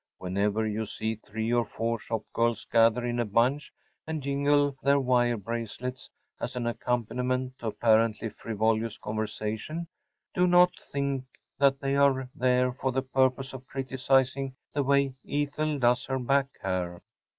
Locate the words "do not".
10.33-10.71